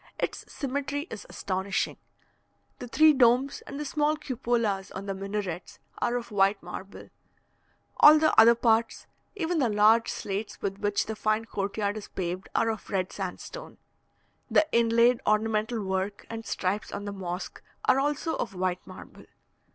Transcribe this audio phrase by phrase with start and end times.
[0.17, 1.95] Its symmetry is astonishing.
[2.79, 7.09] The three domes, and the small cupolas on the minarets, are of white marble;
[7.97, 12.07] all the other parts, even the large slates with which the fine court yard is
[12.07, 13.77] paved, are of red sandstone.
[14.49, 19.25] The inlaid ornamental work and stripes on the mosque, are also of white marble.